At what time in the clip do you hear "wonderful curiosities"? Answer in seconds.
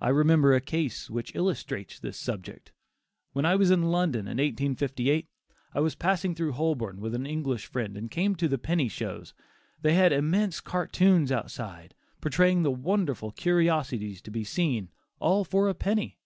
12.70-14.22